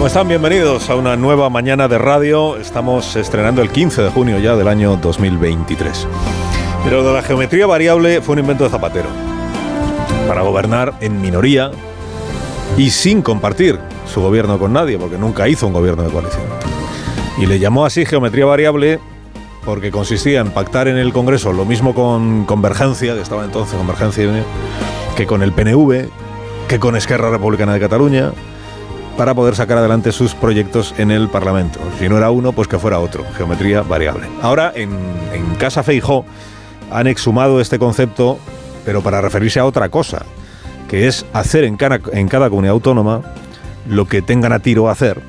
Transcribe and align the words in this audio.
¿Cómo 0.00 0.06
están? 0.06 0.28
Bienvenidos 0.28 0.88
a 0.88 0.94
una 0.94 1.14
nueva 1.14 1.50
mañana 1.50 1.86
de 1.86 1.98
radio. 1.98 2.56
Estamos 2.56 3.16
estrenando 3.16 3.60
el 3.60 3.68
15 3.68 4.00
de 4.00 4.08
junio 4.08 4.38
ya 4.38 4.56
del 4.56 4.66
año 4.66 4.96
2023. 4.96 6.06
Pero 6.82 7.04
de 7.04 7.12
la 7.12 7.20
geometría 7.20 7.66
variable 7.66 8.22
fue 8.22 8.32
un 8.32 8.38
invento 8.38 8.64
de 8.64 8.70
Zapatero. 8.70 9.10
Para 10.26 10.40
gobernar 10.40 10.94
en 11.02 11.20
minoría 11.20 11.70
y 12.78 12.88
sin 12.88 13.20
compartir 13.20 13.78
su 14.10 14.22
gobierno 14.22 14.58
con 14.58 14.72
nadie, 14.72 14.96
porque 14.96 15.18
nunca 15.18 15.46
hizo 15.48 15.66
un 15.66 15.74
gobierno 15.74 16.02
de 16.02 16.10
coalición. 16.10 16.44
Y 17.36 17.44
le 17.44 17.58
llamó 17.58 17.84
así 17.84 18.06
geometría 18.06 18.46
variable 18.46 19.00
porque 19.66 19.90
consistía 19.90 20.40
en 20.40 20.50
pactar 20.50 20.88
en 20.88 20.96
el 20.96 21.12
Congreso 21.12 21.52
lo 21.52 21.66
mismo 21.66 21.94
con 21.94 22.46
Convergencia, 22.46 23.12
que 23.12 23.20
estaba 23.20 23.44
entonces 23.44 23.76
Convergencia 23.76 24.46
que 25.14 25.26
con 25.26 25.42
el 25.42 25.52
PNV, 25.52 26.08
que 26.68 26.78
con 26.80 26.96
Esquerra 26.96 27.28
Republicana 27.28 27.74
de 27.74 27.80
Cataluña, 27.80 28.32
para 29.20 29.34
poder 29.34 29.54
sacar 29.54 29.76
adelante 29.76 30.12
sus 30.12 30.34
proyectos 30.34 30.94
en 30.96 31.10
el 31.10 31.28
Parlamento. 31.28 31.78
Si 31.98 32.08
no 32.08 32.16
era 32.16 32.30
uno, 32.30 32.52
pues 32.52 32.68
que 32.68 32.78
fuera 32.78 33.00
otro, 33.00 33.22
geometría 33.36 33.82
variable. 33.82 34.26
Ahora, 34.40 34.72
en, 34.74 34.88
Casa 35.58 35.82
Feijó, 35.82 36.24
han 36.90 37.06
exhumado 37.06 37.60
este 37.60 37.78
concepto, 37.78 38.38
pero 38.86 39.02
para 39.02 39.20
referirse 39.20 39.60
a 39.60 39.66
otra 39.66 39.90
cosa, 39.90 40.24
que 40.88 41.06
es 41.06 41.26
hacer 41.34 41.64
en 41.64 41.76
cada, 41.76 42.00
en 42.14 42.28
cada 42.28 42.48
comunidad 42.48 42.72
autónoma 42.72 43.20
lo 43.86 44.06
que 44.06 44.22
tengan 44.22 44.54
a 44.54 44.60
tiro 44.60 44.88
a 44.88 44.92
hacer 44.92 45.20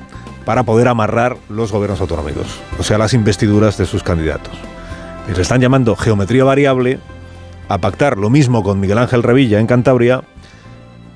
para 0.46 0.62
poder 0.62 0.88
amarrar 0.88 1.36
los 1.50 1.70
gobiernos 1.70 2.00
autonómicos, 2.00 2.46
o 2.78 2.82
sea, 2.82 2.96
las 2.96 3.12
investiduras 3.12 3.76
de 3.76 3.84
sus 3.84 4.02
candidatos. 4.02 4.54
Les 5.28 5.36
están 5.36 5.60
llamando 5.60 5.96
geometría 5.96 6.44
variable 6.44 6.98
a 7.68 7.76
pactar 7.76 8.16
lo 8.16 8.30
mismo 8.30 8.62
con 8.62 8.80
Miguel 8.80 8.96
Ángel 8.96 9.22
Revilla 9.22 9.60
en 9.60 9.66
Cantabria 9.66 10.22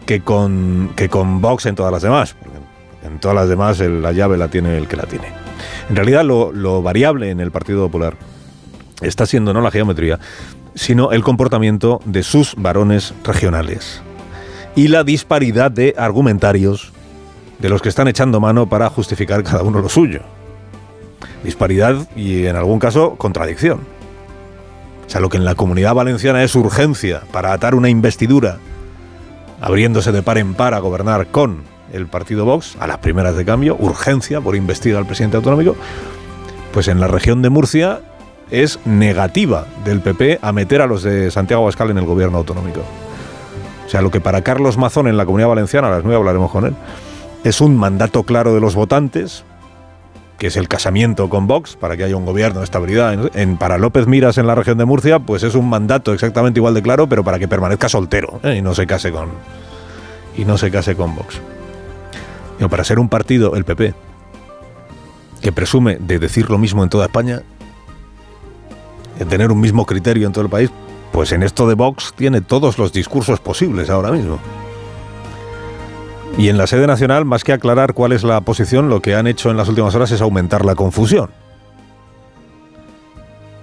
que 0.05 0.21
con, 0.21 0.93
que 0.95 1.09
con 1.09 1.41
Vox 1.41 1.65
en 1.65 1.75
todas 1.75 1.91
las 1.91 2.03
demás. 2.03 2.37
En 3.07 3.19
todas 3.21 3.37
las 3.37 3.49
demás 3.49 3.79
la 3.81 4.13
llave 4.13 4.37
la 4.37 4.49
tiene 4.49 4.77
el 4.77 4.89
que 4.89 4.97
la 4.97 5.05
tiene. 5.05 5.33
En 5.89 5.97
realidad 5.97 6.25
lo, 6.25 6.53
lo 6.53 6.83
variable 6.83 7.31
en 7.31 7.41
el 7.41 7.51
Partido 7.51 7.87
Popular 7.87 8.17
está 9.01 9.27
siendo 9.27 9.53
no 9.53 9.61
la 9.61 9.71
geometría, 9.71 10.19
sino 10.75 11.13
el 11.13 11.23
comportamiento 11.23 12.01
de 12.05 12.23
sus 12.23 12.55
varones 12.57 13.15
regionales 13.25 14.03
y 14.75 14.89
la 14.89 15.05
disparidad 15.05 15.71
de 15.71 15.95
argumentarios 15.97 16.93
de 17.59 17.69
los 17.69 17.81
que 17.81 17.89
están 17.89 18.09
echando 18.09 18.41
mano 18.41 18.69
para 18.69 18.91
justificar 18.91 19.43
cada 19.43 19.63
uno 19.63 19.81
lo 19.81 19.89
suyo. 19.89 20.21
Disparidad 21.43 22.09
y 22.17 22.47
en 22.47 22.57
algún 22.57 22.79
caso 22.79 23.17
contradicción. 23.17 23.81
O 25.07 25.11
sea, 25.11 25.21
lo 25.21 25.29
que 25.29 25.37
en 25.37 25.45
la 25.45 25.55
comunidad 25.55 25.95
valenciana 25.95 26.43
es 26.43 26.55
urgencia 26.55 27.23
para 27.33 27.53
atar 27.53 27.75
una 27.75 27.89
investidura, 27.89 28.59
abriéndose 29.61 30.13
de 30.13 30.23
par 30.23 30.39
en 30.39 30.55
par 30.55 30.75
a 30.75 30.81
gobernar 30.81 31.29
con 31.29 31.63
el 31.93 32.07
partido 32.07 32.45
Vox, 32.45 32.77
a 32.81 32.87
las 32.87 32.99
primeras 32.99 33.37
de 33.37 33.45
cambio, 33.45 33.77
urgencia 33.79 34.41
por 34.41 34.57
investir 34.57 34.97
al 34.97 35.07
presidente 35.07 35.37
autonómico, 35.37 35.77
pues 36.73 36.89
en 36.89 37.01
la 37.01 37.09
región 37.09 37.43
de 37.43 37.51
Murcia 37.51 38.01
es 38.51 38.79
negativa 38.85 39.67
del 39.85 40.01
PP 40.01 40.39
a 40.43 40.53
meter 40.53 40.81
a 40.83 40.87
los 40.87 41.03
de 41.03 41.31
Santiago 41.31 41.63
Abascal 41.63 41.91
en 41.91 41.99
el 41.99 42.05
gobierno 42.07 42.39
autonómico. 42.39 42.81
O 43.87 43.89
sea, 43.89 44.03
lo 44.03 44.11
que 44.11 44.21
para 44.21 44.43
Carlos 44.43 44.77
Mazón 44.77 45.07
en 45.09 45.17
la 45.17 45.25
Comunidad 45.25 45.49
Valenciana, 45.49 45.89
a 45.89 45.91
las 45.93 46.03
9 46.05 46.17
hablaremos 46.17 46.51
con 46.51 46.67
él, 46.67 46.75
es 47.45 47.61
un 47.61 47.77
mandato 47.77 48.25
claro 48.25 48.53
de 48.55 48.61
los 48.61 48.75
votantes, 48.75 49.45
que 50.39 50.49
es 50.49 50.57
el 50.57 50.69
casamiento 50.69 51.29
con 51.31 51.47
Vox, 51.47 51.77
para 51.77 51.97
que 51.97 52.05
haya 52.05 52.17
un 52.17 52.27
gobierno 52.27 52.59
de 52.61 52.65
estabilidad. 52.65 53.31
En- 53.37 53.57
para 53.57 53.79
López 53.79 54.07
Miras 54.07 54.37
en 54.39 54.47
la 54.47 54.55
región 54.55 54.77
de 54.77 54.85
Murcia, 54.85 55.19
pues 55.21 55.43
es 55.45 55.55
un 55.55 55.69
mandato 55.69 56.13
exactamente 56.13 56.59
igual 56.59 56.75
de 56.75 56.83
claro, 56.83 57.09
pero 57.09 57.25
para 57.25 57.39
que 57.39 57.49
permanezca 57.49 57.89
soltero 57.89 58.41
¿eh? 58.43 58.57
y 58.59 58.63
no 58.63 58.75
se 58.75 58.87
case 58.87 59.11
con 59.13 59.31
y 60.37 60.45
no 60.45 60.59
se 60.59 60.71
case 60.71 60.95
con 60.95 61.15
Vox. 61.17 61.41
Digo, 62.59 62.71
para 62.71 62.85
ser 62.85 62.99
un 62.99 63.09
partido, 63.09 63.55
el 63.57 63.65
PP, 63.65 63.95
que 65.41 65.53
presume 65.53 65.97
de 65.97 66.19
decir 66.19 66.51
lo 66.51 66.59
mismo 66.59 66.83
en 66.83 66.89
toda 66.89 67.07
España, 67.07 67.43
de 69.19 69.25
tener 69.25 69.51
un 69.51 69.61
mismo 69.61 69.87
criterio 69.87 70.27
en 70.27 70.33
todo 70.33 70.45
el 70.45 70.51
país, 70.51 70.71
pues 71.13 71.33
en 71.33 71.43
esto 71.43 71.69
de 71.69 71.75
Vox 71.75 72.13
tiene 72.17 72.41
todos 72.41 72.79
los 72.79 72.93
discursos 72.93 73.41
posibles 73.41 73.91
ahora 73.91 74.13
mismo. 74.13 74.39
Y 76.39 76.49
en 76.49 76.59
la 76.59 76.67
sede 76.67 76.87
nacional, 76.87 77.25
más 77.25 77.45
que 77.45 77.53
aclarar 77.53 77.95
cuál 77.95 78.13
es 78.13 78.23
la 78.23 78.41
posición, 78.43 78.91
lo 78.91 79.01
que 79.01 79.15
han 79.15 79.27
hecho 79.27 79.51
en 79.51 79.57
las 79.57 79.69
últimas 79.69 79.95
horas 79.95 80.11
es 80.11 80.21
aumentar 80.21 80.65
la 80.65 80.75
confusión. 80.75 81.31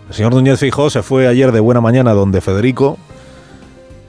El 0.10 0.16
señor 0.16 0.34
Núñez 0.34 0.60
Fijó 0.60 0.90
se 0.90 1.04
fue 1.04 1.28
ayer 1.28 1.52
de 1.52 1.60
buena 1.60 1.82
mañana 1.82 2.14
donde 2.14 2.42
Federico 2.42 2.98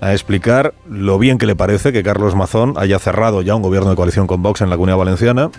a 0.05 0.13
explicar 0.13 0.75
lo 0.87 1.19
bien 1.19 1.39
que 1.39 1.47
le 1.47 1.57
parece 1.57 1.91
que 1.91 2.03
Carlos 2.03 2.35
Mazón 2.35 2.75
haya 2.77 2.99
cerrado 2.99 3.41
ya 3.41 3.55
un 3.55 3.63
gobierno 3.63 3.89
de 3.89 3.97
coalición 3.97 4.27
con 4.27 4.43
Vox 4.43 4.61
en 4.61 4.69
la 4.69 4.77
Comunidad 4.77 4.99
Valenciana. 4.99 5.51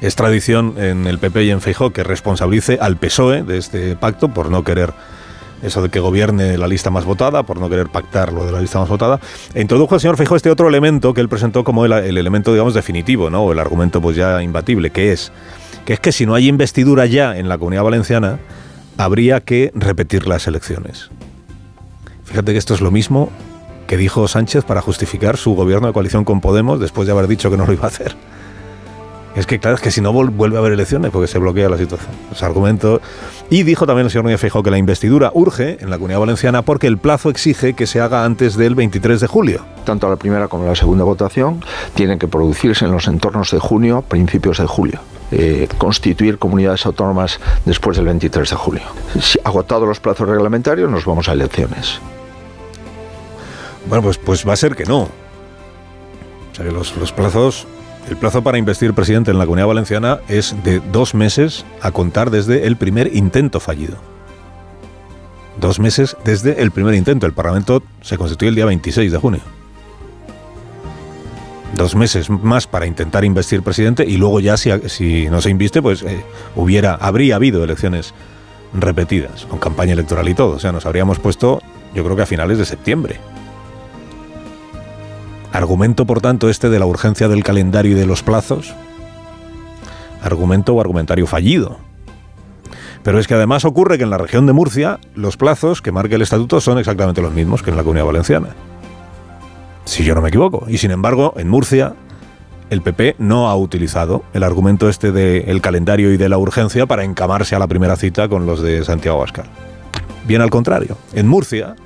Es 0.00 0.16
tradición 0.16 0.74
en 0.78 1.06
el 1.06 1.18
PP 1.18 1.44
y 1.44 1.50
en 1.50 1.60
Feijó 1.60 1.90
que 1.90 2.02
responsabilice 2.02 2.78
al 2.80 2.96
PSOE 2.96 3.42
de 3.42 3.58
este 3.58 3.94
pacto 3.94 4.28
por 4.32 4.50
no 4.50 4.64
querer 4.64 4.94
eso 5.62 5.82
de 5.82 5.90
que 5.90 6.00
gobierne 6.00 6.56
la 6.56 6.66
lista 6.66 6.90
más 6.90 7.04
votada, 7.04 7.42
por 7.42 7.58
no 7.58 7.68
querer 7.68 7.88
pactar 7.88 8.32
lo 8.32 8.46
de 8.46 8.52
la 8.52 8.60
lista 8.60 8.78
más 8.78 8.88
votada. 8.88 9.20
E 9.52 9.60
introdujo 9.60 9.96
el 9.96 10.00
señor 10.00 10.16
Feijó 10.16 10.36
este 10.36 10.50
otro 10.50 10.66
elemento 10.66 11.12
que 11.12 11.20
él 11.20 11.28
presentó 11.28 11.62
como 11.62 11.84
el, 11.84 11.92
el 11.92 12.16
elemento, 12.16 12.52
digamos, 12.52 12.72
definitivo, 12.72 13.28
¿no? 13.28 13.52
El 13.52 13.58
argumento 13.58 14.00
pues 14.00 14.16
ya 14.16 14.42
imbatible, 14.42 14.88
que 14.88 15.12
es 15.12 15.30
que 15.84 15.92
es 15.92 16.00
que 16.00 16.10
si 16.10 16.24
no 16.24 16.34
hay 16.34 16.48
investidura 16.48 17.04
ya 17.04 17.36
en 17.36 17.50
la 17.50 17.58
Comunidad 17.58 17.84
Valenciana, 17.84 18.38
habría 18.96 19.40
que 19.42 19.72
repetir 19.74 20.26
las 20.26 20.46
elecciones. 20.46 21.10
Fíjate 22.26 22.52
que 22.52 22.58
esto 22.58 22.74
es 22.74 22.80
lo 22.80 22.90
mismo 22.90 23.30
que 23.86 23.96
dijo 23.96 24.26
Sánchez 24.28 24.64
para 24.64 24.82
justificar 24.82 25.36
su 25.36 25.54
gobierno 25.54 25.86
de 25.86 25.92
coalición 25.92 26.24
con 26.24 26.40
Podemos 26.40 26.80
después 26.80 27.06
de 27.06 27.12
haber 27.12 27.28
dicho 27.28 27.50
que 27.50 27.56
no 27.56 27.66
lo 27.66 27.72
iba 27.72 27.84
a 27.84 27.88
hacer. 27.88 28.16
Es 29.36 29.46
que 29.46 29.58
claro, 29.58 29.76
es 29.76 29.82
que 29.82 29.90
si 29.90 30.00
no 30.00 30.14
vuelve 30.14 30.56
a 30.56 30.60
haber 30.60 30.72
elecciones 30.72 31.10
porque 31.10 31.28
se 31.28 31.38
bloquea 31.38 31.68
la 31.68 31.76
situación. 31.76 32.10
Los 32.30 32.42
argumentos. 32.42 33.02
Y 33.50 33.64
dijo 33.64 33.86
también 33.86 34.06
el 34.06 34.10
señor 34.10 34.24
Núñez 34.24 34.40
Feijóo 34.40 34.62
que 34.62 34.70
la 34.70 34.78
investidura 34.78 35.30
urge 35.34 35.76
en 35.80 35.90
la 35.90 35.96
Comunidad 35.96 36.20
Valenciana 36.20 36.62
porque 36.62 36.86
el 36.86 36.96
plazo 36.96 37.28
exige 37.28 37.74
que 37.74 37.86
se 37.86 38.00
haga 38.00 38.24
antes 38.24 38.56
del 38.56 38.74
23 38.74 39.20
de 39.20 39.26
julio. 39.26 39.60
Tanto 39.84 40.08
la 40.08 40.16
primera 40.16 40.48
como 40.48 40.64
la 40.64 40.74
segunda 40.74 41.04
votación 41.04 41.62
tienen 41.94 42.18
que 42.18 42.28
producirse 42.28 42.86
en 42.86 42.92
los 42.92 43.08
entornos 43.08 43.50
de 43.50 43.58
junio, 43.58 44.02
principios 44.02 44.56
de 44.58 44.66
julio. 44.66 45.00
Eh, 45.30 45.68
constituir 45.76 46.38
comunidades 46.38 46.86
autónomas 46.86 47.38
después 47.66 47.98
del 47.98 48.06
23 48.06 48.48
de 48.48 48.56
julio. 48.56 48.84
Si 49.20 49.38
agotados 49.44 49.86
los 49.86 50.00
plazos 50.00 50.28
reglamentarios, 50.28 50.90
nos 50.90 51.04
vamos 51.04 51.28
a 51.28 51.32
elecciones. 51.32 52.00
Bueno, 53.88 54.02
pues, 54.02 54.18
pues 54.18 54.46
va 54.46 54.52
a 54.52 54.56
ser 54.56 54.74
que 54.74 54.84
no. 54.84 55.02
O 55.02 56.54
sea 56.54 56.64
que 56.64 56.72
los, 56.72 56.96
los 56.96 57.12
plazos. 57.12 57.66
El 58.08 58.16
plazo 58.16 58.42
para 58.42 58.56
investir 58.56 58.94
presidente 58.94 59.32
en 59.32 59.38
la 59.38 59.46
Comunidad 59.46 59.66
Valenciana 59.66 60.20
es 60.28 60.54
de 60.62 60.78
dos 60.78 61.14
meses 61.14 61.64
a 61.80 61.90
contar 61.90 62.30
desde 62.30 62.66
el 62.66 62.76
primer 62.76 63.14
intento 63.16 63.58
fallido. 63.58 63.96
Dos 65.60 65.80
meses 65.80 66.16
desde 66.24 66.62
el 66.62 66.70
primer 66.70 66.94
intento. 66.94 67.26
El 67.26 67.32
Parlamento 67.32 67.82
se 68.02 68.16
constituye 68.16 68.50
el 68.50 68.54
día 68.54 68.66
26 68.66 69.10
de 69.10 69.18
junio. 69.18 69.40
Dos 71.74 71.96
meses 71.96 72.30
más 72.30 72.68
para 72.68 72.86
intentar 72.86 73.24
investir 73.24 73.62
presidente 73.62 74.04
y 74.04 74.18
luego 74.18 74.38
ya 74.38 74.56
si, 74.56 74.70
si 74.88 75.28
no 75.28 75.40
se 75.40 75.50
inviste, 75.50 75.82
pues 75.82 76.02
eh, 76.02 76.22
hubiera, 76.54 76.94
habría 76.94 77.36
habido 77.36 77.64
elecciones 77.64 78.14
repetidas, 78.72 79.46
con 79.46 79.58
campaña 79.58 79.94
electoral 79.94 80.28
y 80.28 80.34
todo. 80.34 80.56
O 80.56 80.58
sea, 80.60 80.70
nos 80.70 80.86
habríamos 80.86 81.18
puesto, 81.18 81.60
yo 81.92 82.04
creo 82.04 82.14
que 82.14 82.22
a 82.22 82.26
finales 82.26 82.58
de 82.58 82.64
septiembre. 82.64 83.18
Argumento, 85.56 86.04
por 86.04 86.20
tanto, 86.20 86.50
este 86.50 86.68
de 86.68 86.78
la 86.78 86.84
urgencia 86.84 87.28
del 87.28 87.42
calendario 87.42 87.92
y 87.92 87.94
de 87.94 88.04
los 88.04 88.22
plazos. 88.22 88.74
Argumento 90.22 90.74
o 90.74 90.80
argumentario 90.82 91.26
fallido. 91.26 91.78
Pero 93.02 93.18
es 93.18 93.26
que 93.26 93.32
además 93.32 93.64
ocurre 93.64 93.96
que 93.96 94.04
en 94.04 94.10
la 94.10 94.18
región 94.18 94.44
de 94.44 94.52
Murcia 94.52 95.00
los 95.14 95.38
plazos 95.38 95.80
que 95.80 95.92
marca 95.92 96.16
el 96.16 96.20
estatuto 96.20 96.60
son 96.60 96.76
exactamente 96.76 97.22
los 97.22 97.32
mismos 97.32 97.62
que 97.62 97.70
en 97.70 97.76
la 97.76 97.84
comunidad 97.84 98.04
valenciana. 98.04 98.48
Si 99.86 100.04
yo 100.04 100.14
no 100.14 100.20
me 100.20 100.28
equivoco. 100.28 100.66
Y 100.68 100.76
sin 100.76 100.90
embargo, 100.90 101.32
en 101.38 101.48
Murcia 101.48 101.94
el 102.68 102.82
PP 102.82 103.16
no 103.18 103.48
ha 103.48 103.56
utilizado 103.56 104.24
el 104.34 104.42
argumento 104.42 104.90
este 104.90 105.10
del 105.10 105.62
calendario 105.62 106.12
y 106.12 106.18
de 106.18 106.28
la 106.28 106.36
urgencia 106.36 106.84
para 106.84 107.02
encamarse 107.02 107.56
a 107.56 107.58
la 107.58 107.66
primera 107.66 107.96
cita 107.96 108.28
con 108.28 108.44
los 108.44 108.60
de 108.60 108.84
Santiago 108.84 109.16
Abascal. 109.16 109.46
Bien 110.26 110.42
al 110.42 110.50
contrario. 110.50 110.98
En 111.14 111.26
Murcia, 111.26 111.76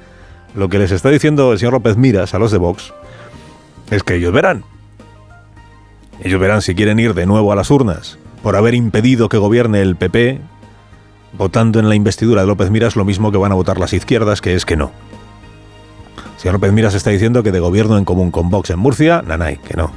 lo 0.57 0.69
que 0.69 0.81
les 0.81 0.91
está 0.91 1.09
diciendo 1.09 1.53
el 1.53 1.61
señor 1.61 1.75
López 1.75 1.97
Miras 1.97 2.35
a 2.35 2.41
los 2.41 2.51
de 2.51 2.59
Vox 2.59 2.93
es 3.91 4.03
que 4.03 4.15
ellos 4.15 4.33
verán. 4.33 4.65
Ellos 6.23 6.41
verán 6.41 6.63
si 6.63 6.75
quieren 6.75 6.99
ir 6.99 7.15
de 7.15 7.27
nuevo 7.27 7.53
a 7.53 7.57
las 7.57 7.71
urnas 7.71 8.19
por 8.43 8.57
haber 8.57 8.75
impedido 8.75 9.29
que 9.29 9.39
gobierne 9.39 9.83
el 9.83 9.97
PP 9.97 10.41
votando 11.33 11.79
en 11.79 11.89
la 11.89 11.95
investidura 11.95 12.43
de 12.43 12.47
López 12.47 12.71
Miras 12.71 12.97
lo 12.97 13.05
mismo 13.05 13.31
que 13.31 13.39
van 13.39 13.53
a 13.53 13.55
votar 13.55 13.79
las 13.79 13.93
izquierdas, 13.93 14.41
que 14.41 14.55
es 14.55 14.65
que 14.65 14.77
no. 14.77 14.93
Si 16.37 16.49
López 16.49 16.73
Miras 16.73 16.95
está 16.95 17.11
diciendo 17.11 17.43
que 17.43 17.53
de 17.53 17.61
gobierno 17.61 17.99
en 17.99 18.05
común 18.05 18.31
con 18.31 18.51
Vox 18.51 18.71
en 18.71 18.79
Murcia, 18.79 19.23
nanay, 19.23 19.59
que 19.59 19.75
no. 19.75 19.93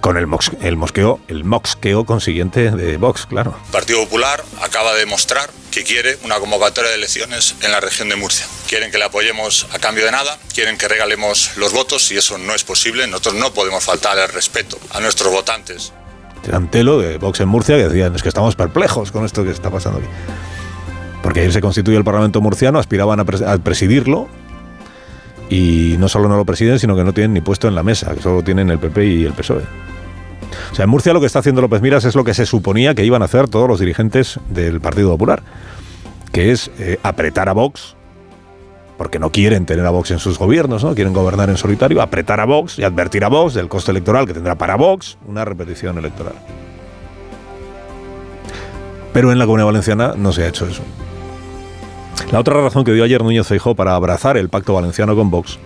Con 0.00 0.16
el, 0.16 0.28
el 0.60 0.76
mosqueo, 0.76 1.20
el 1.26 1.44
moxqueo 1.44 2.04
consiguiente 2.04 2.70
de 2.70 2.96
Vox, 2.96 3.26
claro. 3.26 3.56
El 3.66 3.72
Partido 3.72 4.04
Popular 4.04 4.44
acaba 4.62 4.94
de 4.94 5.00
demostrar 5.00 5.50
que 5.72 5.82
quiere 5.82 6.18
una 6.22 6.38
convocatoria 6.38 6.90
de 6.90 6.96
elecciones 6.96 7.56
en 7.62 7.72
la 7.72 7.80
región 7.80 8.08
de 8.08 8.16
Murcia. 8.16 8.46
Quieren 8.68 8.90
que 8.90 8.98
le 8.98 9.04
apoyemos 9.04 9.68
a 9.72 9.78
cambio 9.78 10.04
de 10.04 10.10
nada, 10.10 10.38
quieren 10.52 10.76
que 10.76 10.88
regalemos 10.88 11.56
los 11.56 11.72
votos 11.72 12.10
y 12.10 12.16
eso 12.16 12.36
no 12.36 12.52
es 12.52 12.64
posible. 12.64 13.06
Nosotros 13.06 13.34
no 13.34 13.52
podemos 13.52 13.84
faltar 13.84 14.18
el 14.18 14.28
respeto 14.28 14.78
a 14.90 15.00
nuestros 15.00 15.32
votantes. 15.32 15.92
Antelo 16.52 16.98
de 16.98 17.18
Vox 17.18 17.40
en 17.40 17.48
Murcia 17.48 17.76
que 17.76 17.88
decían, 17.88 18.14
es 18.14 18.22
que 18.22 18.28
estamos 18.28 18.56
perplejos 18.56 19.12
con 19.12 19.24
esto 19.24 19.44
que 19.44 19.50
está 19.50 19.70
pasando 19.70 19.98
aquí. 19.98 20.08
Porque 21.22 21.40
ayer 21.40 21.52
se 21.52 21.60
constituye 21.60 21.96
el 21.96 22.04
Parlamento 22.04 22.40
murciano, 22.40 22.78
aspiraban 22.78 23.20
a, 23.20 23.24
presidirlo 23.24 24.28
y 25.48 25.96
no 25.98 26.08
solo 26.08 26.28
no 26.28 26.36
lo 26.36 26.44
presiden, 26.44 26.78
sino 26.78 26.96
que 26.96 27.04
no 27.04 27.12
tienen 27.12 27.34
ni 27.34 27.40
puesto 27.40 27.68
en 27.68 27.74
la 27.74 27.82
mesa, 27.82 28.14
que 28.14 28.22
solo 28.22 28.42
tienen 28.42 28.70
el 28.70 28.78
PP 28.78 29.06
y 29.06 29.24
el 29.24 29.32
PSOE. 29.32 29.62
O 30.72 30.74
sea, 30.74 30.84
en 30.84 30.90
Murcia 30.90 31.12
lo 31.12 31.20
que 31.20 31.26
está 31.26 31.40
haciendo 31.40 31.60
López 31.60 31.82
Miras 31.82 32.04
es 32.04 32.14
lo 32.14 32.24
que 32.24 32.34
se 32.34 32.46
suponía 32.46 32.94
que 32.94 33.04
iban 33.04 33.22
a 33.22 33.24
hacer 33.24 33.48
todos 33.48 33.68
los 33.68 33.80
dirigentes 33.80 34.38
del 34.48 34.80
Partido 34.80 35.10
Popular, 35.10 35.42
que 36.32 36.52
es 36.52 36.70
eh, 36.78 36.98
apretar 37.02 37.48
a 37.48 37.52
Vox, 37.52 37.95
porque 38.96 39.18
no 39.18 39.30
quieren 39.30 39.66
tener 39.66 39.84
a 39.84 39.90
Vox 39.90 40.10
en 40.10 40.18
sus 40.18 40.38
gobiernos, 40.38 40.84
¿no? 40.84 40.94
Quieren 40.94 41.12
gobernar 41.12 41.50
en 41.50 41.56
solitario, 41.56 42.00
apretar 42.00 42.40
a 42.40 42.44
Vox 42.44 42.78
y 42.78 42.84
advertir 42.84 43.24
a 43.24 43.28
Vox 43.28 43.54
del 43.54 43.68
coste 43.68 43.90
electoral 43.90 44.26
que 44.26 44.34
tendrá 44.34 44.54
para 44.54 44.76
Vox 44.76 45.18
una 45.26 45.44
repetición 45.44 45.98
electoral. 45.98 46.34
Pero 49.12 49.32
en 49.32 49.38
la 49.38 49.44
Comunidad 49.46 49.66
Valenciana 49.66 50.14
no 50.16 50.32
se 50.32 50.44
ha 50.44 50.48
hecho 50.48 50.66
eso. 50.66 50.82
La 52.32 52.40
otra 52.40 52.54
razón 52.60 52.84
que 52.84 52.92
dio 52.92 53.04
ayer 53.04 53.22
Núñez 53.22 53.46
Feijó 53.46 53.74
para 53.74 53.94
abrazar 53.94 54.36
el 54.36 54.48
pacto 54.48 54.74
valenciano 54.74 55.14
con 55.14 55.30
Vox 55.30 55.58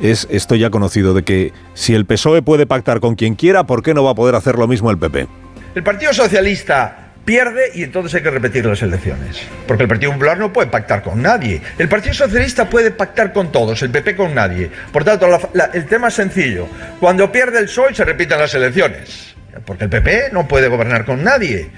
es 0.00 0.26
esto 0.30 0.54
ya 0.54 0.70
conocido 0.70 1.14
de 1.14 1.22
que 1.22 1.52
si 1.74 1.94
el 1.94 2.06
PSOE 2.06 2.42
puede 2.42 2.66
pactar 2.66 3.00
con 3.00 3.14
quien 3.14 3.34
quiera, 3.34 3.64
¿por 3.64 3.82
qué 3.82 3.94
no 3.94 4.04
va 4.04 4.12
a 4.12 4.14
poder 4.14 4.34
hacer 4.34 4.56
lo 4.56 4.68
mismo 4.68 4.90
el 4.90 4.98
PP? 4.98 5.26
El 5.74 5.82
Partido 5.82 6.12
Socialista 6.12 7.07
pierde 7.28 7.72
y 7.74 7.82
entonces 7.82 8.14
hay 8.14 8.22
que 8.22 8.30
repetir 8.30 8.64
las 8.64 8.80
elecciones. 8.80 9.42
Porque 9.66 9.82
el 9.82 9.88
Partido 9.90 10.12
Popular 10.12 10.38
no 10.38 10.50
puede 10.50 10.68
pactar 10.68 11.02
con 11.02 11.20
nadie. 11.20 11.60
El 11.76 11.86
Partido 11.86 12.14
Socialista 12.14 12.70
puede 12.70 12.90
pactar 12.90 13.34
con 13.34 13.52
todos, 13.52 13.82
el 13.82 13.90
PP 13.90 14.16
con 14.16 14.34
nadie. 14.34 14.70
Por 14.90 15.04
tanto, 15.04 15.26
el 15.74 15.86
tema 15.86 16.08
es 16.08 16.14
sencillo. 16.14 16.66
Cuando 16.98 17.30
pierde 17.30 17.58
el 17.58 17.66
PSOE 17.66 17.94
se 17.94 18.06
repiten 18.06 18.38
las 18.38 18.54
elecciones. 18.54 19.36
Porque 19.66 19.84
el 19.84 19.90
PP 19.90 20.30
no 20.32 20.48
puede 20.48 20.68
gobernar 20.68 21.04
con 21.04 21.22
nadie. 21.22 21.68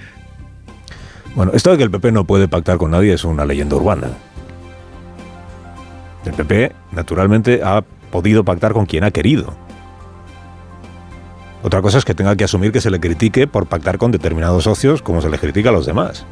Bueno, 1.35 1.51
esto 1.53 1.73
de 1.73 1.79
que 1.79 1.83
el 1.83 1.91
PP 1.91 2.13
no 2.13 2.25
puede 2.25 2.47
pactar 2.47 2.79
con 2.79 2.93
nadie 2.93 3.15
es 3.15 3.25
una 3.25 3.45
leyenda 3.45 3.75
urbana. 3.75 4.07
El 6.27 6.33
PP, 6.33 6.71
naturalmente, 6.93 7.61
ha 7.65 7.83
podido 8.13 8.45
pactar 8.45 8.73
con 8.73 8.87
quien 8.87 9.03
ha 9.03 9.11
querido. 9.11 9.57
Otra 11.63 11.83
cosa 11.83 11.99
es 11.99 12.05
que 12.05 12.15
tenga 12.15 12.37
que 12.37 12.45
asumir 12.45 12.73
que 12.73 12.81
se 12.81 12.91
le 12.91 13.01
critique 13.01 13.47
por 13.47 13.67
pactar 13.67 13.99
con 13.99 14.11
determinados 14.11 14.65
socios 14.65 15.03
como 15.03 15.21
se 15.21 15.29
le 15.29 15.39
critica 15.39 15.69
a 15.69 15.73
los 15.73 15.87
demás. 15.87 16.25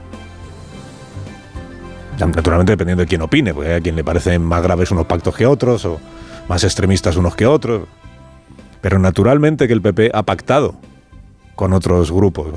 Naturalmente 2.19 2.72
dependiendo 2.72 3.02
de 3.02 3.06
quién 3.06 3.22
opine, 3.22 3.54
porque 3.54 3.75
a 3.75 3.80
quien 3.80 3.94
le 3.94 4.02
parecen 4.02 4.42
más 4.42 4.62
graves 4.62 4.90
unos 4.90 5.06
pactos 5.06 5.36
que 5.36 5.46
otros, 5.46 5.84
o 5.84 6.00
más 6.48 6.64
extremistas 6.64 7.16
unos 7.16 7.36
que 7.36 7.46
otros. 7.46 7.82
Pero 8.80 8.98
naturalmente 8.98 9.69
que 9.69 9.72
el 9.72 9.82
PP 9.82 10.10
ha 10.12 10.22
pactado 10.22 10.75
con 11.54 11.72
otros 11.72 12.10
grupos. 12.10 12.48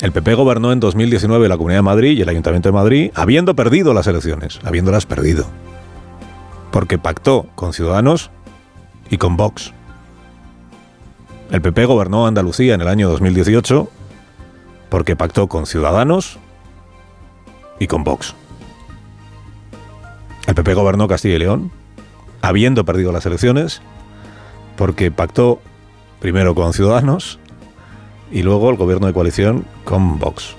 El 0.00 0.12
PP 0.12 0.34
gobernó 0.34 0.72
en 0.72 0.80
2019 0.80 1.48
la 1.48 1.56
Comunidad 1.56 1.78
de 1.78 1.82
Madrid 1.82 2.18
y 2.18 2.22
el 2.22 2.28
Ayuntamiento 2.28 2.68
de 2.68 2.72
Madrid, 2.72 3.10
habiendo 3.14 3.56
perdido 3.56 3.94
las 3.94 4.06
elecciones, 4.06 4.60
habiéndolas 4.64 5.06
perdido 5.06 5.46
porque 6.72 6.98
pactó 6.98 7.46
con 7.54 7.72
Ciudadanos 7.72 8.30
y 9.10 9.18
con 9.18 9.36
Vox. 9.36 9.72
El 11.52 11.60
PP 11.60 11.84
gobernó 11.84 12.26
Andalucía 12.26 12.74
en 12.74 12.80
el 12.80 12.88
año 12.88 13.10
2018 13.10 13.86
porque 14.88 15.16
pactó 15.16 15.48
con 15.48 15.66
Ciudadanos 15.66 16.38
y 17.78 17.86
con 17.88 18.04
Vox. 18.04 18.34
El 20.46 20.54
PP 20.54 20.72
gobernó 20.72 21.08
Castilla 21.08 21.36
y 21.36 21.38
León, 21.40 21.70
habiendo 22.40 22.86
perdido 22.86 23.12
las 23.12 23.26
elecciones, 23.26 23.82
porque 24.76 25.10
pactó 25.10 25.60
primero 26.20 26.54
con 26.54 26.72
Ciudadanos 26.72 27.38
y 28.30 28.42
luego 28.42 28.70
el 28.70 28.76
gobierno 28.76 29.06
de 29.06 29.12
coalición 29.12 29.66
con 29.84 30.18
Vox. 30.18 30.56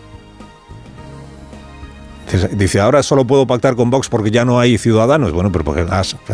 Dice, 2.51 2.79
ahora 2.79 3.01
solo 3.01 3.25
puedo 3.25 3.47
pactar 3.47 3.75
con 3.75 3.89
Vox 3.89 4.09
porque 4.09 4.29
ya 4.29 4.45
no 4.45 4.59
hay 4.59 4.77
ciudadanos. 4.77 5.33
Bueno, 5.33 5.51
pero 5.51 5.63
porque 5.63 5.87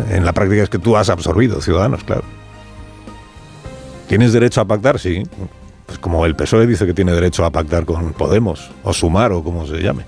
en 0.09 0.25
la 0.25 0.33
práctica 0.33 0.63
es 0.63 0.69
que 0.69 0.79
tú 0.79 0.97
has 0.97 1.09
absorbido 1.09 1.62
ciudadanos, 1.62 2.03
claro. 2.03 2.23
¿Tienes 4.09 4.33
derecho 4.33 4.59
a 4.59 4.65
pactar? 4.65 4.97
Sí. 4.97 5.21
Pues 5.85 6.00
como 6.00 6.25
el 6.25 6.35
PSOE 6.35 6.65
dice 6.65 6.88
que 6.88 6.95
tiene 6.95 7.11
derecho 7.11 7.45
a 7.45 7.51
pactar 7.51 7.85
con 7.85 8.13
Podemos, 8.13 8.71
o 8.83 8.91
Sumar, 8.91 9.31
o 9.31 9.44
como 9.44 9.67
se 9.67 9.77
llame. 9.77 10.03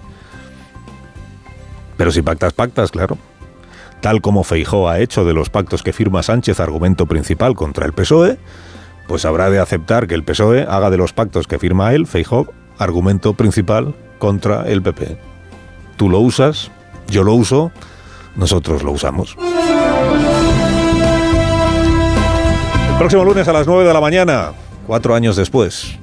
Pero 1.98 2.12
si 2.12 2.24
pactas, 2.24 2.54
pactas, 2.54 2.90
claro. 2.90 3.20
Tal 4.02 4.22
como 4.22 4.44
Feijó 4.44 4.90
ha 4.90 5.00
hecho 5.00 5.24
de 5.24 5.34
los 5.34 5.52
pactos 5.52 5.84
que 5.84 5.94
firma 5.94 6.24
Sánchez 6.24 6.60
argumento 6.60 7.06
principal 7.06 7.54
contra 7.54 7.86
el 7.86 7.94
PSOE, 7.94 8.40
pues 9.08 9.24
habrá 9.24 9.52
de 9.52 9.60
aceptar 9.60 10.08
que 10.08 10.16
el 10.16 10.24
PSOE 10.24 10.64
haga 10.68 10.90
de 10.90 10.98
los 10.98 11.14
pactos 11.14 11.46
que 11.46 11.60
firma 11.60 11.94
él, 11.94 12.08
Feijó, 12.08 12.52
argumento 12.80 13.36
principal 13.36 13.94
contra 14.18 14.64
el 14.64 14.82
PP. 14.82 15.20
Tú 15.98 16.10
lo 16.10 16.22
usas, 16.22 16.72
yo 17.08 17.24
lo 17.24 17.36
uso, 17.36 17.72
nosotros 18.36 18.82
lo 18.82 18.94
usamos. 18.94 19.38
El 23.02 23.06
próximo 23.06 23.26
lunes 23.26 23.48
a 23.48 23.54
las 23.54 23.66
9 23.66 23.84
de 23.84 23.94
la 23.96 24.00
mañana, 24.00 24.52
cuatro 24.86 25.16
años 25.16 25.36
después, 25.36 25.98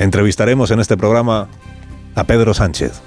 entrevistaremos 0.00 0.72
en 0.72 0.80
este 0.80 0.96
programa 0.96 1.46
a 2.16 2.24
Pedro 2.24 2.52
Sánchez. 2.52 3.00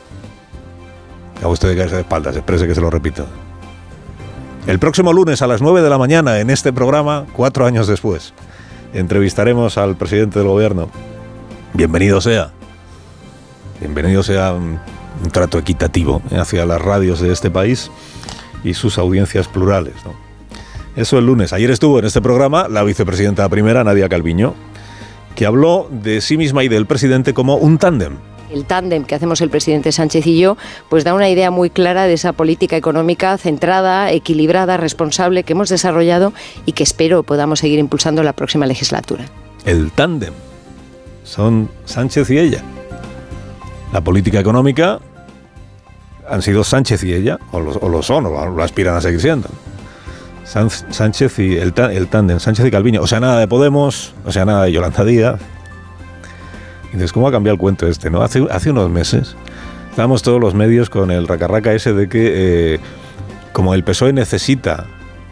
A 1.44 1.50
usted 1.50 1.68
de 1.68 1.76
caerse 1.76 1.96
de 1.96 2.02
espaldas, 2.04 2.38
exprese 2.38 2.66
que 2.66 2.74
se 2.74 2.80
lo 2.80 2.90
repito. 2.90 3.26
El 4.68 4.80
próximo 4.80 5.12
lunes 5.12 5.42
a 5.42 5.48
las 5.48 5.62
9 5.62 5.82
de 5.82 5.90
la 5.90 5.98
mañana, 5.98 6.40
en 6.40 6.50
este 6.50 6.72
programa, 6.72 7.26
cuatro 7.34 7.66
años 7.66 7.88
después, 7.88 8.34
entrevistaremos 8.94 9.78
al 9.78 9.98
presidente 9.98 10.40
del 10.40 10.48
gobierno. 10.48 10.90
Bienvenido 11.74 12.22
sea. 12.22 12.52
Bienvenido 13.82 14.24
sea 14.24 14.54
un 14.54 14.80
trato 15.34 15.58
equitativo 15.58 16.22
hacia 16.32 16.66
las 16.66 16.82
radios 16.82 17.20
de 17.20 17.34
este 17.34 17.52
país 17.52 17.92
y 18.64 18.76
sus 18.76 18.98
audiencias 18.98 19.50
plurales. 19.50 19.96
Eso 20.96 21.18
el 21.18 21.26
lunes. 21.26 21.54
Ayer 21.54 21.72
estuvo 21.72 22.00
en 22.00 22.06
este 22.06 22.22
programa 22.22 22.68
la 22.68 22.84
vicepresidenta 22.84 23.48
primera, 23.50 23.84
Nadia 23.84 24.10
Calviño, 24.10 24.56
que 25.36 25.46
habló 25.46 25.88
de 25.92 26.22
sí 26.22 26.38
misma 26.38 26.64
y 26.64 26.68
del 26.68 26.86
presidente 26.86 27.34
como 27.34 27.56
un 27.56 27.78
tándem. 27.78 28.18
El 28.52 28.66
tándem 28.66 29.04
que 29.04 29.14
hacemos 29.14 29.42
el 29.42 29.50
presidente 29.50 29.92
Sánchez 29.92 30.26
y 30.26 30.40
yo, 30.40 30.58
pues 30.90 31.04
da 31.04 31.14
una 31.14 31.30
idea 31.30 31.52
muy 31.52 31.70
clara 31.70 32.06
de 32.06 32.14
esa 32.14 32.34
política 32.34 32.76
económica 32.76 33.38
centrada, 33.38 34.12
equilibrada, 34.12 34.78
responsable 34.78 35.44
que 35.44 35.54
hemos 35.54 35.70
desarrollado 35.70 36.34
y 36.66 36.72
que 36.72 36.84
espero 36.84 37.22
podamos 37.22 37.60
seguir 37.60 37.78
impulsando 37.78 38.24
la 38.24 38.34
próxima 38.34 38.66
legislatura. 38.66 39.26
El 39.66 39.92
tándem. 39.92 40.34
Son 41.24 41.70
Sánchez 41.86 42.32
y 42.32 42.40
ella. 42.40 42.64
La 43.94 44.02
política 44.02 44.40
económica 44.40 45.00
han 46.28 46.42
sido 46.42 46.64
Sánchez 46.64 47.04
y 47.04 47.14
ella, 47.14 47.40
o 47.52 47.60
lo, 47.60 48.02
son, 48.02 48.26
o 48.26 48.46
lo, 48.46 48.64
aspiran 48.64 48.96
a 48.96 49.02
seguir 49.02 49.22
siendo. 49.22 49.48
Sánchez 50.50 51.40
y 51.40 51.58
el, 51.58 51.74
el 51.92 52.08
tándem, 52.08 52.40
Sánchez 52.40 52.66
y 52.66 52.72
Calviño. 52.72 53.02
O 53.02 53.08
sea, 53.08 53.20
nada 53.20 53.40
de 53.40 53.48
Podemos, 53.48 54.14
o 54.26 54.32
sea, 54.32 54.46
nada 54.46 54.64
de 54.64 54.72
Yolanda 54.72 55.06
Díaz. 55.06 55.40
Entonces, 56.86 57.14
¿cómo 57.14 57.28
ha 57.28 57.32
cambiado 57.32 57.54
el 57.54 57.60
cuento 57.60 57.88
este? 57.88 58.10
no 58.10 58.24
Hace, 58.24 58.46
hace 58.50 58.72
unos 58.72 58.90
meses 58.90 59.36
estábamos 60.00 60.22
todos 60.22 60.40
los 60.40 60.54
medios 60.54 60.90
con 60.90 61.12
el 61.12 61.28
racarraca 61.28 61.74
ese 61.74 61.94
de 61.94 62.08
que, 62.08 62.76
eh, 62.76 62.80
como 63.52 63.74
el 63.74 63.84
PSOE 63.84 64.14
necesita 64.14 64.86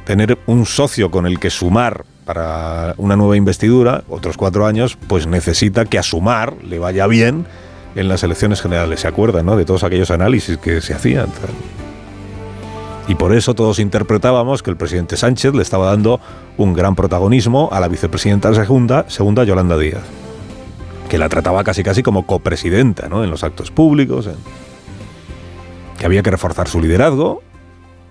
tener 0.06 0.38
un 0.46 0.66
socio 0.66 1.10
con 1.10 1.26
el 1.26 1.40
que 1.40 1.50
sumar 1.50 2.04
para 2.26 2.94
una 2.98 3.16
nueva 3.16 3.38
investidura, 3.38 4.04
otros 4.10 4.36
cuatro 4.36 4.66
años, 4.66 4.98
pues 5.08 5.26
necesita 5.26 5.86
que 5.86 5.98
a 5.98 6.04
sumar 6.04 6.54
le 6.64 6.80
vaya 6.80 7.08
bien 7.08 7.46
en 7.96 8.10
las 8.10 8.24
elecciones 8.24 8.62
generales, 8.62 9.00
¿se 9.00 9.08
acuerdan, 9.08 9.46
no? 9.46 9.56
De 9.56 9.64
todos 9.64 9.84
aquellos 9.84 10.12
análisis 10.12 10.58
que 10.58 10.82
se 10.82 10.94
hacían. 10.94 11.28
Y 13.08 13.16
por 13.16 13.34
eso 13.34 13.54
todos 13.54 13.80
interpretábamos 13.80 14.62
que 14.62 14.70
el 14.70 14.78
presidente 14.78 15.16
Sánchez 15.16 15.54
le 15.54 15.62
estaba 15.62 15.88
dando 15.88 16.20
un 16.58 16.74
gran 16.74 16.96
protagonismo 16.96 17.70
a 17.72 17.80
la 17.80 17.88
vicepresidenta 17.88 18.54
segunda, 18.54 19.10
segunda 19.10 19.46
Yolanda 19.46 19.78
Díaz, 19.78 20.04
que 21.08 21.18
la 21.18 21.30
trataba 21.30 21.64
casi 21.64 21.84
casi 21.84 22.04
como 22.04 22.26
copresidenta, 22.26 23.08
¿no? 23.08 23.24
En 23.24 23.30
los 23.30 23.44
actos 23.44 23.72
públicos, 23.72 24.30
que 25.98 26.06
había 26.06 26.22
que 26.22 26.32
reforzar 26.32 26.68
su 26.68 26.82
liderazgo 26.82 27.42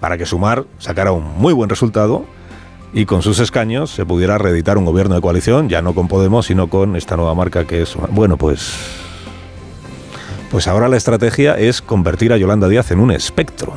para 0.00 0.16
que 0.16 0.24
Sumar 0.24 0.64
sacara 0.78 1.12
un 1.12 1.38
muy 1.38 1.52
buen 1.52 1.68
resultado 1.68 2.24
y 2.92 3.04
con 3.04 3.20
sus 3.20 3.38
escaños 3.38 3.90
se 3.90 4.06
pudiera 4.06 4.38
reeditar 4.38 4.78
un 4.78 4.86
gobierno 4.86 5.14
de 5.14 5.20
coalición, 5.20 5.68
ya 5.68 5.82
no 5.82 5.94
con 5.94 6.08
Podemos, 6.08 6.46
sino 6.46 6.68
con 6.68 6.96
esta 6.96 7.16
nueva 7.16 7.34
marca 7.34 7.66
que 7.66 7.82
es... 7.82 7.94
Bueno, 8.10 8.38
pues 8.38 8.72
Pues 10.50 10.68
ahora 10.68 10.88
la 10.88 10.96
estrategia 10.96 11.58
es 11.58 11.82
convertir 11.82 12.32
a 12.32 12.38
Yolanda 12.38 12.68
Díaz 12.68 12.90
en 12.92 13.00
un 13.00 13.10
espectro. 13.10 13.74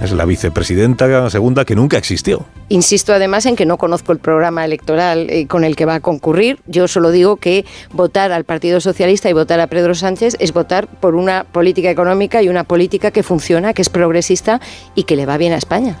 Es 0.00 0.12
la 0.12 0.24
vicepresidenta 0.24 1.28
segunda 1.28 1.64
que 1.64 1.74
nunca 1.74 1.98
existió. 1.98 2.46
Insisto 2.68 3.12
además 3.12 3.46
en 3.46 3.56
que 3.56 3.66
no 3.66 3.78
conozco 3.78 4.12
el 4.12 4.18
programa 4.18 4.64
electoral 4.64 5.28
eh, 5.28 5.46
con 5.46 5.64
el 5.64 5.74
que 5.74 5.86
va 5.86 5.96
a 5.96 6.00
concurrir. 6.00 6.60
Yo 6.66 6.86
solo 6.86 7.10
digo 7.10 7.36
que 7.36 7.64
votar 7.92 8.30
al 8.30 8.44
Partido 8.44 8.80
Socialista 8.80 9.28
y 9.28 9.32
votar 9.32 9.58
a 9.60 9.66
Pedro 9.66 9.94
Sánchez 9.94 10.36
es 10.38 10.52
votar 10.52 10.86
por 10.86 11.14
una 11.16 11.44
política 11.44 11.90
económica 11.90 12.42
y 12.42 12.48
una 12.48 12.64
política 12.64 13.10
que 13.10 13.22
funciona, 13.22 13.74
que 13.74 13.82
es 13.82 13.88
progresista 13.88 14.60
y 14.94 15.02
que 15.02 15.16
le 15.16 15.26
va 15.26 15.36
bien 15.36 15.52
a 15.52 15.56
España. 15.56 15.98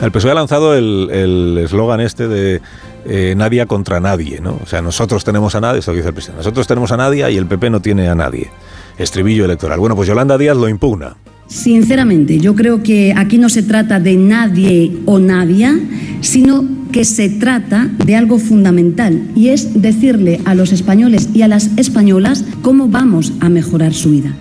El 0.00 0.10
PSOE 0.10 0.32
ha 0.32 0.34
lanzado 0.34 0.74
el 0.74 1.58
eslogan 1.62 2.00
este 2.00 2.26
de 2.26 2.60
eh, 3.08 3.34
nadie 3.36 3.64
contra 3.66 4.00
nadie, 4.00 4.40
¿no? 4.40 4.58
O 4.62 4.66
sea, 4.66 4.82
nosotros 4.82 5.22
tenemos 5.22 5.54
a 5.54 5.60
nadie, 5.60 5.78
eso 5.78 5.92
dice 5.92 6.08
el 6.08 6.14
presidente, 6.14 6.38
nosotros 6.38 6.66
tenemos 6.66 6.90
a 6.90 6.96
nadie 6.96 7.30
y 7.30 7.36
el 7.36 7.46
PP 7.46 7.70
no 7.70 7.80
tiene 7.80 8.08
a 8.08 8.16
nadie. 8.16 8.50
Estribillo 8.98 9.44
electoral. 9.44 9.78
Bueno, 9.78 9.94
pues 9.94 10.08
Yolanda 10.08 10.36
Díaz 10.36 10.56
lo 10.56 10.68
impugna. 10.68 11.16
Sinceramente, 11.48 12.38
yo 12.38 12.54
creo 12.54 12.82
que 12.82 13.14
aquí 13.16 13.38
no 13.38 13.48
se 13.48 13.62
trata 13.62 14.00
de 14.00 14.16
nadie 14.16 14.98
o 15.06 15.18
nadie, 15.18 15.70
sino 16.20 16.64
que 16.90 17.04
se 17.04 17.28
trata 17.28 17.88
de 18.04 18.16
algo 18.16 18.38
fundamental 18.38 19.30
y 19.36 19.48
es 19.48 19.80
decirle 19.80 20.40
a 20.44 20.54
los 20.54 20.72
españoles 20.72 21.28
y 21.34 21.42
a 21.42 21.48
las 21.48 21.66
españolas 21.76 22.44
cómo 22.62 22.88
vamos 22.88 23.32
a 23.40 23.48
mejorar 23.48 23.94
su 23.94 24.10
vida. 24.10 24.34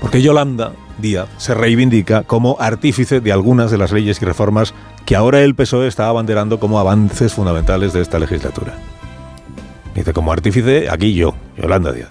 Porque 0.00 0.22
Yolanda 0.22 0.72
Díaz 1.02 1.28
se 1.36 1.54
reivindica 1.54 2.22
como 2.22 2.56
artífice 2.60 3.20
de 3.20 3.32
algunas 3.32 3.70
de 3.70 3.78
las 3.78 3.92
leyes 3.92 4.20
y 4.22 4.24
reformas 4.24 4.72
que 5.04 5.16
ahora 5.16 5.42
el 5.42 5.54
PSOE 5.54 5.86
está 5.86 6.08
abanderando 6.08 6.58
como 6.58 6.78
avances 6.78 7.34
fundamentales 7.34 7.92
de 7.92 8.00
esta 8.00 8.18
legislatura. 8.18 8.74
Dice, 9.94 10.12
como 10.12 10.32
artífice, 10.32 10.88
aquí 10.90 11.14
yo, 11.14 11.34
Yolanda 11.60 11.92
Díaz. 11.92 12.08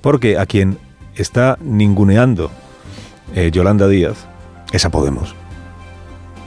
Porque 0.00 0.38
a 0.38 0.46
quien 0.46 0.78
está 1.14 1.58
ninguneando 1.62 2.50
eh, 3.34 3.50
Yolanda 3.50 3.88
Díaz 3.88 4.26
es 4.72 4.84
a 4.84 4.90
Podemos. 4.90 5.34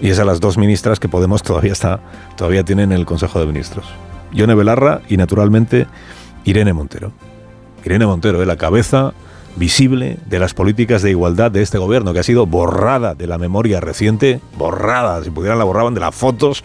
Y 0.02 0.10
es 0.10 0.20
a 0.20 0.26
las 0.26 0.40
dos 0.40 0.58
ministras 0.58 1.00
que 1.00 1.08
Podemos 1.08 1.44
todavía 1.44 1.72
está, 1.72 2.00
todavía 2.36 2.64
tiene 2.64 2.84
en 2.84 2.92
el 2.92 3.06
Consejo 3.06 3.40
de 3.40 3.46
Ministros. 3.46 3.86
Yone 4.34 4.56
Belarra 4.56 5.02
y 5.08 5.18
naturalmente 5.18 5.88
Irene 6.44 6.74
Montero. 6.74 7.12
Irene 7.86 8.06
Montero, 8.06 8.42
es 8.42 8.48
la 8.48 8.58
cabeza 8.58 9.14
visible 9.56 10.18
de 10.26 10.40
las 10.40 10.54
políticas 10.54 11.02
de 11.02 11.12
igualdad 11.12 11.52
de 11.52 11.62
este 11.62 11.78
gobierno, 11.78 12.14
que 12.14 12.20
ha 12.20 12.24
sido 12.24 12.46
borrada 12.46 13.14
de 13.16 13.28
la 13.28 13.38
memoria 13.38 13.80
reciente, 13.80 14.40
borrada, 14.58 15.24
si 15.24 15.30
pudieran 15.30 15.60
la 15.60 15.64
borraban 15.64 15.94
de 15.94 16.00
las 16.00 16.16
fotos, 16.16 16.64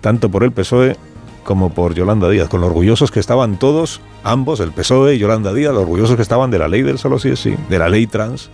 tanto 0.00 0.28
por 0.28 0.42
el 0.42 0.52
PSOE 0.52 0.96
como 1.44 1.70
por 1.70 1.94
Yolanda 1.94 2.28
Díaz, 2.28 2.48
con 2.48 2.60
lo 2.60 2.66
orgullosos 2.66 3.10
que 3.10 3.20
estaban 3.20 3.58
todos, 3.58 4.00
ambos, 4.24 4.60
el 4.60 4.72
PSOE 4.72 5.14
y 5.14 5.18
Yolanda 5.18 5.52
Díaz, 5.54 5.72
lo 5.72 5.80
orgullosos 5.80 6.16
que 6.16 6.22
estaban 6.22 6.50
de 6.50 6.58
la 6.58 6.68
ley 6.68 6.82
del 6.82 6.98
solo 6.98 7.18
sí 7.18 7.30
es 7.30 7.40
sí, 7.40 7.54
de 7.68 7.78
la 7.78 7.88
ley 7.88 8.06
trans, 8.06 8.50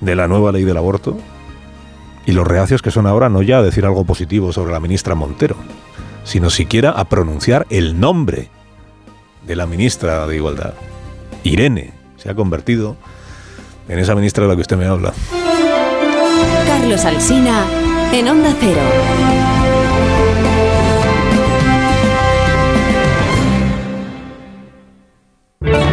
de 0.00 0.16
la 0.16 0.28
nueva 0.28 0.52
ley 0.52 0.64
del 0.64 0.76
aborto, 0.76 1.16
y 2.26 2.32
los 2.32 2.46
reacios 2.46 2.82
que 2.82 2.90
son 2.90 3.06
ahora 3.06 3.28
no 3.28 3.42
ya 3.42 3.58
a 3.58 3.62
decir 3.62 3.86
algo 3.86 4.04
positivo 4.04 4.52
sobre 4.52 4.72
la 4.72 4.80
ministra 4.80 5.14
Montero, 5.14 5.56
sino 6.24 6.50
siquiera 6.50 6.90
a 6.90 7.04
pronunciar 7.06 7.66
el 7.70 7.98
nombre 7.98 8.50
de 9.46 9.56
la 9.56 9.66
ministra 9.66 10.26
de 10.26 10.36
Igualdad, 10.36 10.74
Irene, 11.42 11.92
se 12.18 12.30
ha 12.30 12.34
convertido 12.34 12.96
en 13.88 13.98
esa 13.98 14.14
ministra 14.14 14.44
de 14.44 14.50
la 14.50 14.54
que 14.56 14.60
usted 14.60 14.76
me 14.76 14.86
habla. 14.86 15.14
Carlos 16.66 17.04
Alsina, 17.04 17.64
en 18.12 18.28
Onda 18.28 18.54
Cero. 18.60 19.57